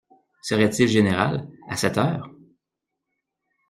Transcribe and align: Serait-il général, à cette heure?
Serait-il 0.41 0.87
général, 0.87 1.47
à 1.69 1.75
cette 1.77 1.99
heure? 1.99 2.27